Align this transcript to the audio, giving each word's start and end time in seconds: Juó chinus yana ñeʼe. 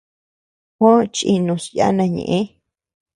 Juó 0.77 0.91
chinus 1.15 1.63
yana 1.77 2.05
ñeʼe. 2.15 2.39